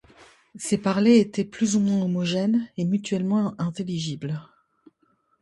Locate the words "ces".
0.55-0.79